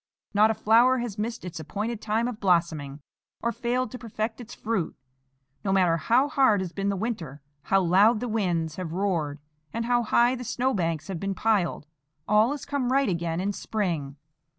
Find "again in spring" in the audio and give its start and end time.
13.09-14.15